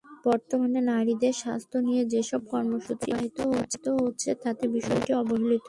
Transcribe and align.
বর্তমানে 0.25 0.79
নারীদের 0.91 1.33
স্বাস্থ্য 1.33 1.77
নিয়ে 1.87 2.03
যেসব 2.13 2.41
কর্মসূচি 2.53 3.09
বাস্তবায়িত 3.11 3.87
হচ্ছে, 3.99 4.29
তাতেও 4.43 4.69
বিষয়টি 4.77 5.11
অবহেলিত। 5.13 5.59